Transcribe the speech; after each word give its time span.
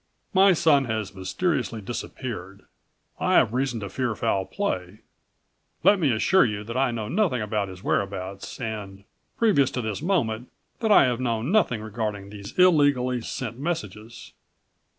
My 0.33 0.53
son 0.53 0.85
has 0.85 1.13
mysteriously 1.13 1.79
disappeared. 1.79 2.63
I 3.19 3.35
have 3.35 3.53
reason 3.53 3.81
to 3.81 3.89
fear 3.89 4.15
foul 4.15 4.45
play. 4.45 5.01
Let 5.83 5.99
me 5.99 6.11
assure 6.11 6.43
you 6.43 6.63
that 6.63 6.75
I 6.75 6.89
know 6.89 7.07
nothing 7.07 7.39
about 7.39 7.67
his 7.67 7.83
whereabouts 7.83 8.59
and, 8.59 9.03
previous 9.37 9.69
to 9.69 9.81
this 9.83 10.01
moment, 10.01 10.49
that 10.79 10.91
I 10.91 11.03
have 11.03 11.19
known 11.19 11.51
nothing 11.51 11.81
regarding91 11.81 12.31
these 12.31 12.57
illegally 12.57 13.21
sent 13.21 13.59
messages." 13.59 14.33